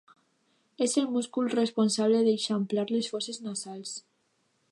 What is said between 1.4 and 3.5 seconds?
responsable d'eixamplar les fosses